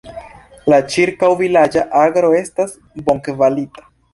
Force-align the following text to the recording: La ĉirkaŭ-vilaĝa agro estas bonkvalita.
La 0.73 0.79
ĉirkaŭ-vilaĝa 0.93 1.83
agro 2.05 2.33
estas 2.41 2.75
bonkvalita. 3.11 3.91